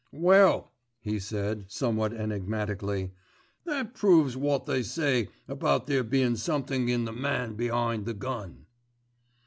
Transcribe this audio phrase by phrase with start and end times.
[0.13, 3.11] "Well," he said somewhat enigmatically,
[3.65, 8.65] "that proves wot they say about there bein' somethink in the man be'ind the gun."